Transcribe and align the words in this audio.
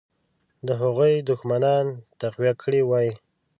د 0.67 0.69
هغوی 0.81 1.13
دښمنان 1.29 1.85
تقویه 2.19 2.53
کړي 2.61 2.81
وای. 2.85 3.09